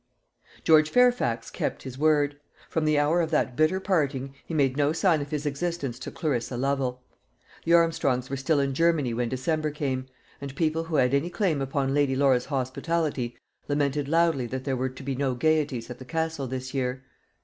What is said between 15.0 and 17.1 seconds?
be no gaieties at the Castle this year.